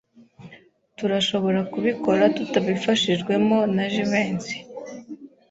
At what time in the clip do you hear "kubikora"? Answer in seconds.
1.71-2.23